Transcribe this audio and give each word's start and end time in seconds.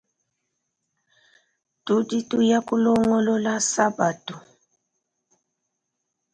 Tudi 1.85 2.17
tuya 2.29 2.59
kulongolola 2.67 3.53
sabatu. 3.71 4.35